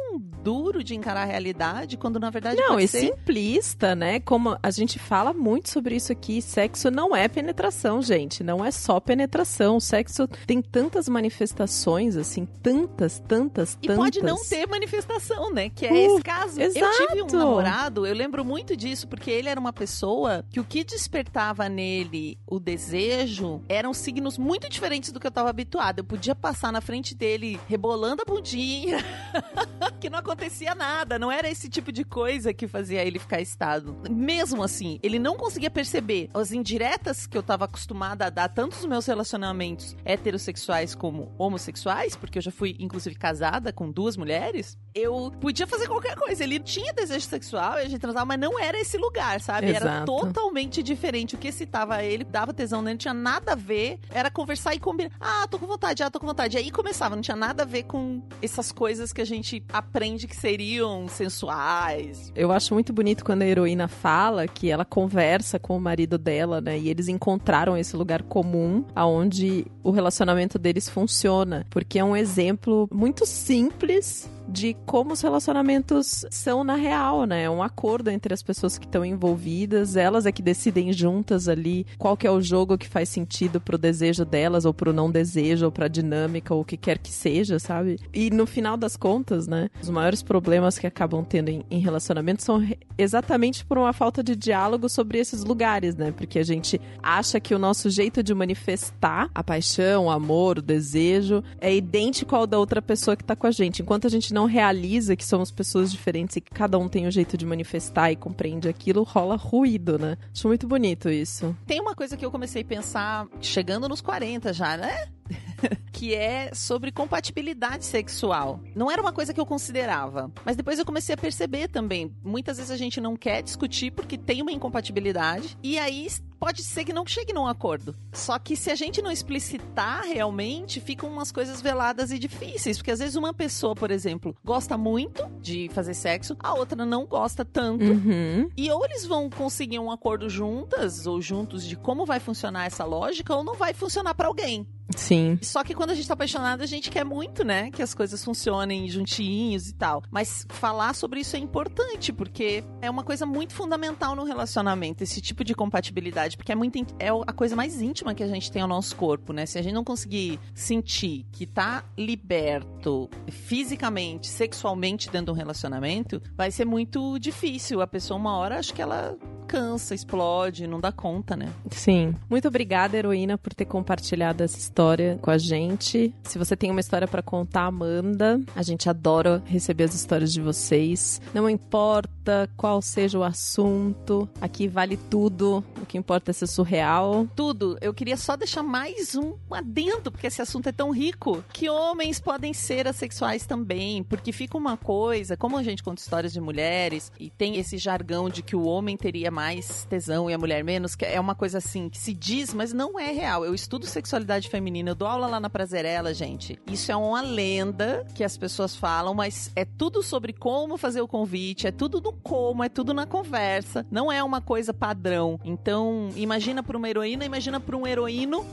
duro 0.42 0.82
de 0.82 0.94
encarar 0.94 1.22
a 1.22 1.24
realidade, 1.26 1.96
quando 1.96 2.18
na 2.20 2.30
verdade 2.30 2.56
Não, 2.60 2.78
e 2.78 2.86
ser. 2.86 3.00
simplista, 3.00 3.94
né? 3.94 4.20
Como 4.20 4.56
a 4.62 4.70
gente 4.70 4.98
fala 4.98 5.32
muito 5.32 5.68
sobre 5.70 5.96
isso 5.96 6.12
aqui, 6.12 6.40
sexo 6.40 6.90
não 6.90 7.14
é 7.14 7.28
penetração, 7.28 8.00
gente. 8.00 8.42
Não 8.44 8.64
é 8.64 8.70
só 8.70 8.98
penetração. 9.00 9.76
O 9.76 9.80
sexo 9.80 10.28
tem 10.46 10.62
tantas 10.62 11.08
manifestações, 11.08 12.16
assim, 12.16 12.46
tantas, 12.62 13.18
tantas, 13.20 13.76
E 13.82 13.86
tantas. 13.88 13.96
pode 13.96 14.22
não 14.22 14.36
ter 14.42 14.66
manifestação, 14.66 15.52
né? 15.52 15.68
Que 15.70 15.86
é 15.86 15.92
Uh, 15.92 15.96
esse 16.14 16.22
caso. 16.22 16.60
Eu 16.60 16.70
tive 16.72 17.22
um 17.22 17.26
exato. 17.26 17.36
namorado, 17.36 18.06
eu 18.06 18.14
lembro 18.14 18.44
muito 18.44 18.76
disso, 18.76 19.06
porque 19.08 19.30
ele 19.30 19.48
era 19.48 19.58
uma 19.58 19.72
pessoa 19.72 20.44
que 20.50 20.60
o 20.60 20.64
que 20.64 20.84
despertava 20.84 21.68
nele 21.68 22.38
o 22.46 22.58
desejo 22.58 23.62
eram 23.68 23.92
signos 23.92 24.38
muito 24.38 24.68
diferentes 24.68 25.10
do 25.12 25.18
que 25.20 25.26
eu 25.26 25.30
tava 25.30 25.50
habituada. 25.50 26.00
Eu 26.00 26.04
podia 26.04 26.34
passar 26.46 26.70
na 26.70 26.80
frente 26.80 27.12
dele 27.12 27.58
rebolando 27.68 28.22
a 28.22 28.24
bundinha, 28.24 28.98
que 29.98 30.08
não 30.08 30.20
acontecia 30.20 30.76
nada. 30.76 31.18
Não 31.18 31.28
era 31.28 31.50
esse 31.50 31.68
tipo 31.68 31.90
de 31.90 32.04
coisa 32.04 32.54
que 32.54 32.68
fazia 32.68 33.04
ele 33.04 33.18
ficar 33.18 33.40
estado. 33.40 33.96
Mesmo 34.08 34.62
assim, 34.62 35.00
ele 35.02 35.18
não 35.18 35.36
conseguia 35.36 35.68
perceber 35.68 36.30
as 36.32 36.52
indiretas 36.52 37.26
que 37.26 37.36
eu 37.36 37.42
tava 37.42 37.64
acostumada 37.64 38.26
a 38.26 38.30
dar, 38.30 38.48
tanto 38.48 38.76
nos 38.76 38.86
meus 38.86 39.06
relacionamentos 39.06 39.96
heterossexuais 40.04 40.94
como 40.94 41.34
homossexuais, 41.36 42.14
porque 42.14 42.38
eu 42.38 42.42
já 42.42 42.52
fui, 42.52 42.76
inclusive, 42.78 43.16
casada 43.16 43.72
com 43.72 43.90
duas 43.90 44.16
mulheres. 44.16 44.78
Eu 44.94 45.32
podia 45.40 45.66
fazer 45.66 45.88
qualquer 45.88 46.14
coisa. 46.14 46.44
Ele 46.44 46.60
tinha 46.60 46.92
desejo 46.92 47.26
sexual 47.26 47.74
e 47.78 47.82
a 47.82 47.88
gente 47.88 47.98
transava, 47.98 48.24
mas 48.24 48.38
não 48.38 48.56
era 48.56 48.78
esse 48.78 48.96
lugar, 48.96 49.40
sabe? 49.40 49.66
Era 49.66 49.84
Exato. 49.84 50.06
totalmente 50.06 50.80
diferente. 50.80 51.34
O 51.34 51.38
que 51.38 51.48
excitava 51.48 52.04
ele, 52.04 52.22
dava 52.22 52.54
tesão 52.54 52.80
não 52.80 52.96
tinha 52.96 53.12
nada 53.12 53.52
a 53.52 53.56
ver. 53.56 53.98
Era 54.08 54.30
conversar 54.30 54.76
e 54.76 54.78
combinar. 54.78 55.10
Ah, 55.20 55.46
tô 55.48 55.58
com 55.58 55.66
vontade, 55.66 56.04
ah, 56.04 56.10
tô 56.10 56.20
com 56.20 56.26
vontade. 56.26 56.35
E 56.54 56.56
aí 56.58 56.70
começava, 56.70 57.16
não 57.16 57.22
tinha 57.22 57.36
nada 57.36 57.62
a 57.62 57.66
ver 57.66 57.84
com 57.84 58.22
essas 58.42 58.70
coisas 58.70 59.12
que 59.12 59.20
a 59.20 59.24
gente 59.24 59.64
aprende 59.72 60.26
que 60.26 60.36
seriam 60.36 61.08
sensuais. 61.08 62.30
Eu 62.36 62.52
acho 62.52 62.74
muito 62.74 62.92
bonito 62.92 63.24
quando 63.24 63.42
a 63.42 63.46
heroína 63.46 63.88
fala 63.88 64.46
que 64.46 64.70
ela 64.70 64.84
conversa 64.84 65.58
com 65.58 65.76
o 65.76 65.80
marido 65.80 66.18
dela, 66.18 66.60
né? 66.60 66.78
E 66.78 66.88
eles 66.88 67.08
encontraram 67.08 67.76
esse 67.76 67.96
lugar 67.96 68.22
comum 68.22 68.84
aonde 68.94 69.66
o 69.82 69.90
relacionamento 69.90 70.58
deles 70.58 70.88
funciona. 70.88 71.66
Porque 71.70 71.98
é 71.98 72.04
um 72.04 72.16
exemplo 72.16 72.88
muito 72.92 73.26
simples 73.26 74.30
de 74.56 74.74
como 74.86 75.12
os 75.12 75.20
relacionamentos 75.20 76.24
são 76.30 76.64
na 76.64 76.76
real, 76.76 77.24
né? 77.26 77.42
É 77.42 77.50
um 77.50 77.62
acordo 77.62 78.08
entre 78.08 78.32
as 78.32 78.42
pessoas 78.42 78.78
que 78.78 78.86
estão 78.86 79.04
envolvidas, 79.04 79.96
elas 79.96 80.24
é 80.24 80.32
que 80.32 80.40
decidem 80.40 80.94
juntas 80.94 81.46
ali 81.46 81.86
qual 81.98 82.16
que 82.16 82.26
é 82.26 82.30
o 82.30 82.40
jogo 82.40 82.78
que 82.78 82.88
faz 82.88 83.10
sentido 83.10 83.60
pro 83.60 83.76
desejo 83.76 84.24
delas 84.24 84.64
ou 84.64 84.72
pro 84.72 84.94
não 84.94 85.10
desejo 85.10 85.66
ou 85.66 85.70
pra 85.70 85.88
dinâmica 85.88 86.54
ou 86.54 86.62
o 86.62 86.64
que 86.64 86.78
quer 86.78 86.96
que 86.96 87.12
seja, 87.12 87.58
sabe? 87.58 87.98
E 88.14 88.30
no 88.30 88.46
final 88.46 88.78
das 88.78 88.96
contas, 88.96 89.46
né, 89.46 89.68
os 89.82 89.90
maiores 89.90 90.22
problemas 90.22 90.78
que 90.78 90.86
acabam 90.86 91.22
tendo 91.22 91.50
em, 91.50 91.62
em 91.70 91.78
relacionamentos 91.78 92.42
são 92.42 92.66
exatamente 92.96 93.62
por 93.62 93.76
uma 93.76 93.92
falta 93.92 94.22
de 94.22 94.34
diálogo 94.34 94.88
sobre 94.88 95.18
esses 95.18 95.44
lugares, 95.44 95.94
né? 95.96 96.14
Porque 96.16 96.38
a 96.38 96.44
gente 96.44 96.80
acha 97.02 97.38
que 97.38 97.54
o 97.54 97.58
nosso 97.58 97.90
jeito 97.90 98.22
de 98.22 98.34
manifestar 98.34 99.28
a 99.34 99.44
paixão, 99.44 100.06
o 100.06 100.10
amor, 100.10 100.58
o 100.58 100.62
desejo 100.62 101.44
é 101.60 101.74
idêntico 101.74 102.34
ao 102.34 102.46
da 102.46 102.58
outra 102.58 102.80
pessoa 102.80 103.16
que 103.16 103.24
tá 103.24 103.36
com 103.36 103.46
a 103.46 103.50
gente. 103.50 103.82
Enquanto 103.82 104.06
a 104.06 104.10
gente 104.10 104.32
não 104.32 104.45
realiza 104.46 105.14
que 105.16 105.24
somos 105.24 105.50
pessoas 105.50 105.90
diferentes 105.90 106.36
e 106.36 106.40
que 106.40 106.50
cada 106.50 106.78
um 106.78 106.88
tem 106.88 107.06
um 107.06 107.10
jeito 107.10 107.36
de 107.36 107.44
manifestar 107.44 108.10
e 108.10 108.16
compreende 108.16 108.68
aquilo, 108.68 109.02
rola 109.02 109.36
ruído, 109.36 109.98
né? 109.98 110.16
Acho 110.34 110.48
muito 110.48 110.66
bonito 110.66 111.08
isso. 111.10 111.56
Tem 111.66 111.80
uma 111.80 111.94
coisa 111.94 112.16
que 112.16 112.24
eu 112.24 112.30
comecei 112.30 112.62
a 112.62 112.64
pensar 112.64 113.26
chegando 113.40 113.88
nos 113.88 114.00
40 114.00 114.52
já, 114.52 114.76
né? 114.76 115.08
que 115.92 116.14
é 116.14 116.50
sobre 116.54 116.92
compatibilidade 116.92 117.84
sexual. 117.84 118.60
Não 118.74 118.90
era 118.90 119.00
uma 119.00 119.12
coisa 119.12 119.32
que 119.32 119.40
eu 119.40 119.46
considerava, 119.46 120.30
mas 120.44 120.56
depois 120.56 120.78
eu 120.78 120.84
comecei 120.84 121.14
a 121.14 121.18
perceber 121.18 121.68
também. 121.68 122.14
Muitas 122.22 122.58
vezes 122.58 122.70
a 122.70 122.76
gente 122.76 123.00
não 123.00 123.16
quer 123.16 123.42
discutir 123.42 123.90
porque 123.90 124.18
tem 124.18 124.42
uma 124.42 124.52
incompatibilidade 124.52 125.56
e 125.62 125.78
aí 125.78 126.06
pode 126.38 126.62
ser 126.62 126.84
que 126.84 126.92
não 126.92 127.06
chegue 127.06 127.32
num 127.32 127.46
acordo. 127.46 127.94
Só 128.12 128.38
que 128.38 128.56
se 128.56 128.70
a 128.70 128.74
gente 128.74 129.02
não 129.02 129.10
explicitar 129.10 130.04
realmente, 130.04 130.80
ficam 130.80 131.08
umas 131.08 131.32
coisas 131.32 131.60
veladas 131.60 132.10
e 132.10 132.18
difíceis, 132.18 132.76
porque 132.76 132.90
às 132.90 132.98
vezes 132.98 133.16
uma 133.16 133.32
pessoa, 133.32 133.74
por 133.74 133.90
exemplo, 133.90 134.36
gosta 134.44 134.76
muito 134.76 135.26
de 135.40 135.68
fazer 135.72 135.94
sexo, 135.94 136.36
a 136.38 136.54
outra 136.54 136.84
não 136.84 137.06
gosta 137.06 137.44
tanto. 137.44 137.84
Uhum. 137.84 138.50
E 138.56 138.70
ou 138.70 138.84
eles 138.84 139.04
vão 139.04 139.30
conseguir 139.30 139.78
um 139.78 139.90
acordo 139.90 140.28
juntas 140.28 141.06
ou 141.06 141.20
juntos 141.20 141.64
de 141.64 141.76
como 141.76 142.04
vai 142.04 142.20
funcionar 142.20 142.66
essa 142.66 142.84
lógica, 142.84 143.34
ou 143.34 143.42
não 143.42 143.54
vai 143.54 143.72
funcionar 143.72 144.14
pra 144.14 144.28
alguém. 144.28 144.66
Sim. 144.94 145.38
Só 145.42 145.64
que 145.64 145.74
quando 145.74 145.90
a 145.90 145.94
gente 145.94 146.06
tá 146.06 146.14
apaixonado, 146.14 146.62
a 146.62 146.66
gente 146.66 146.90
quer 146.90 147.04
muito, 147.04 147.44
né? 147.44 147.70
Que 147.70 147.82
as 147.82 147.94
coisas 147.94 148.22
funcionem 148.24 148.88
juntinhos 148.88 149.68
e 149.68 149.74
tal. 149.74 150.02
Mas 150.10 150.46
falar 150.48 150.94
sobre 150.94 151.20
isso 151.20 151.36
é 151.36 151.38
importante, 151.38 152.12
porque 152.12 152.62
é 152.80 152.88
uma 152.88 153.02
coisa 153.02 153.26
muito 153.26 153.52
fundamental 153.52 154.14
no 154.14 154.24
relacionamento, 154.24 155.02
esse 155.02 155.20
tipo 155.20 155.42
de 155.42 155.54
compatibilidade, 155.54 156.36
porque 156.36 156.52
é 156.52 156.54
muito 156.54 156.76
é 156.98 157.08
a 157.26 157.32
coisa 157.32 157.56
mais 157.56 157.80
íntima 157.80 158.14
que 158.14 158.22
a 158.22 158.26
gente 158.26 158.50
tem 158.50 158.60
ao 158.60 158.68
nosso 158.68 158.94
corpo, 158.96 159.32
né? 159.32 159.46
Se 159.46 159.58
a 159.58 159.62
gente 159.62 159.72
não 159.72 159.84
conseguir 159.84 160.38
sentir 160.54 161.26
que 161.32 161.46
tá 161.46 161.84
liberto 161.96 163.08
fisicamente, 163.28 164.26
sexualmente 164.26 165.10
dentro 165.10 165.26
de 165.26 165.30
um 165.32 165.34
relacionamento, 165.34 166.20
vai 166.36 166.50
ser 166.50 166.64
muito 166.64 167.18
difícil. 167.18 167.80
A 167.80 167.86
pessoa, 167.86 168.18
uma 168.18 168.36
hora, 168.36 168.58
acho 168.58 168.74
que 168.74 168.82
ela 168.82 169.16
cansa, 169.46 169.94
explode, 169.94 170.66
não 170.66 170.80
dá 170.80 170.90
conta, 170.92 171.36
né? 171.36 171.48
Sim. 171.70 172.14
Muito 172.28 172.48
obrigada, 172.48 172.96
heroína, 172.96 173.38
por 173.38 173.54
ter 173.54 173.64
compartilhado 173.64 174.42
essa 174.42 174.58
história 174.58 175.18
com 175.22 175.30
a 175.30 175.38
gente. 175.38 176.12
Se 176.24 176.38
você 176.38 176.56
tem 176.56 176.70
uma 176.70 176.80
história 176.80 177.06
para 177.06 177.22
contar, 177.22 177.70
manda. 177.70 178.40
A 178.54 178.62
gente 178.62 178.88
adora 178.88 179.42
receber 179.46 179.84
as 179.84 179.94
histórias 179.94 180.32
de 180.32 180.40
vocês. 180.40 181.20
Não 181.32 181.48
importa 181.48 182.15
qual 182.56 182.80
seja 182.80 183.18
o 183.18 183.24
assunto, 183.24 184.28
aqui 184.40 184.68
vale 184.68 184.96
tudo. 184.96 185.64
O 185.80 185.86
que 185.86 185.98
importa 185.98 186.30
é 186.30 186.34
ser 186.34 186.46
surreal. 186.46 187.26
Tudo. 187.34 187.76
Eu 187.80 187.94
queria 187.94 188.16
só 188.16 188.36
deixar 188.36 188.62
mais 188.62 189.14
um 189.14 189.34
adendo, 189.50 190.10
porque 190.10 190.26
esse 190.26 190.42
assunto 190.42 190.68
é 190.68 190.72
tão 190.72 190.90
rico, 190.90 191.44
que 191.52 191.68
homens 191.68 192.20
podem 192.20 192.52
ser 192.52 192.88
assexuais 192.88 193.46
também, 193.46 194.02
porque 194.02 194.32
fica 194.32 194.56
uma 194.56 194.76
coisa, 194.76 195.36
como 195.36 195.56
a 195.56 195.62
gente 195.62 195.82
conta 195.82 196.00
histórias 196.00 196.32
de 196.32 196.40
mulheres 196.40 197.12
e 197.18 197.30
tem 197.30 197.56
esse 197.56 197.78
jargão 197.78 198.28
de 198.28 198.42
que 198.42 198.56
o 198.56 198.64
homem 198.64 198.96
teria 198.96 199.30
mais 199.30 199.84
tesão 199.84 200.30
e 200.30 200.34
a 200.34 200.38
mulher 200.38 200.64
menos, 200.64 200.94
que 200.94 201.04
é 201.04 201.20
uma 201.20 201.34
coisa 201.34 201.58
assim 201.58 201.88
que 201.88 201.98
se 201.98 202.12
diz, 202.12 202.52
mas 202.52 202.72
não 202.72 202.98
é 202.98 203.12
real. 203.12 203.44
Eu 203.44 203.54
estudo 203.54 203.86
sexualidade 203.86 204.48
feminina, 204.48 204.90
eu 204.90 204.94
dou 204.94 205.08
aula 205.08 205.26
lá 205.26 205.40
na 205.40 205.50
Prazerela, 205.50 206.12
gente. 206.14 206.58
Isso 206.66 206.90
é 206.90 206.96
uma 206.96 207.20
lenda 207.20 208.06
que 208.14 208.24
as 208.24 208.36
pessoas 208.36 208.74
falam, 208.74 209.14
mas 209.14 209.50
é 209.54 209.64
tudo 209.64 210.02
sobre 210.02 210.32
como 210.32 210.76
fazer 210.76 211.00
o 211.00 211.08
convite, 211.08 211.66
é 211.66 211.72
tudo 211.72 212.00
no 212.00 212.12
como, 212.16 212.64
é 212.64 212.68
tudo 212.68 212.92
na 212.92 213.06
conversa. 213.06 213.86
Não 213.90 214.10
é 214.10 214.22
uma 214.22 214.40
coisa 214.40 214.72
padrão. 214.72 215.38
Então, 215.44 216.10
imagina 216.16 216.62
para 216.62 216.76
uma 216.76 216.88
heroína, 216.88 217.24
imagina 217.24 217.60
para 217.60 217.76
um 217.76 217.86
heroíno, 217.86 218.44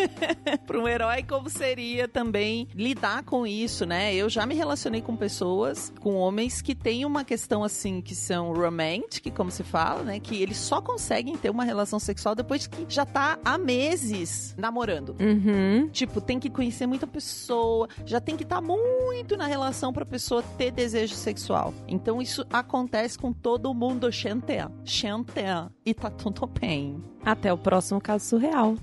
para 0.66 0.78
um 0.78 0.88
herói 0.88 1.22
como 1.22 1.48
seria 1.48 2.08
também 2.08 2.68
lidar 2.74 3.22
com 3.24 3.46
isso, 3.46 3.84
né? 3.84 4.14
Eu 4.14 4.28
já 4.28 4.46
me 4.46 4.54
relacionei 4.54 5.02
com 5.02 5.16
pessoas, 5.16 5.92
com 6.00 6.14
homens 6.14 6.62
que 6.62 6.74
têm 6.74 7.04
uma 7.04 7.24
questão 7.24 7.62
assim 7.62 8.00
que 8.00 8.14
são 8.14 8.52
romantic, 8.52 9.32
como 9.34 9.50
se 9.50 9.62
fala, 9.62 10.02
né? 10.02 10.20
Que 10.20 10.42
eles 10.42 10.56
só 10.56 10.80
conseguem 10.80 11.36
ter 11.36 11.50
uma 11.50 11.64
relação 11.64 11.98
sexual 11.98 12.34
depois 12.34 12.66
que 12.66 12.86
já 12.88 13.04
tá 13.04 13.38
há 13.44 13.58
meses 13.58 14.54
namorando. 14.56 15.16
Uhum. 15.20 15.88
Tipo, 15.88 16.20
tem 16.20 16.38
que 16.38 16.48
conhecer 16.48 16.86
muita 16.86 17.06
pessoa, 17.06 17.88
já 18.04 18.20
tem 18.20 18.36
que 18.36 18.42
estar 18.42 18.56
tá 18.56 18.62
muito 18.62 19.36
na 19.36 19.46
relação 19.46 19.92
pra 19.92 20.06
pessoa 20.06 20.42
ter 20.56 20.70
desejo 20.70 21.14
sexual. 21.14 21.74
Então 21.88 22.20
isso 22.22 22.46
acontece 22.52 22.99
com 23.16 23.32
todo 23.32 23.72
mundo. 23.74 24.10
Xantea. 24.12 24.70
Xantea. 24.84 25.70
E 25.84 25.94
tá 25.94 26.10
tudo 26.10 26.46
bem. 26.46 27.02
Até 27.24 27.52
o 27.52 27.58
próximo 27.58 28.00
caso 28.00 28.24
surreal. 28.24 28.76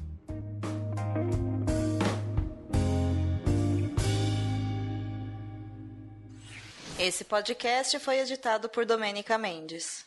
Esse 7.00 7.24
podcast 7.24 8.00
foi 8.00 8.20
editado 8.20 8.68
por 8.70 8.84
Domênica 8.84 9.38
Mendes. 9.38 10.07